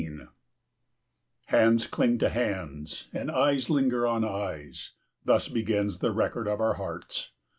[0.01, 0.27] 16
[1.45, 4.93] Hands cling to hands and eyes linger on eyes:
[5.25, 7.33] thus begins the record of our hearts.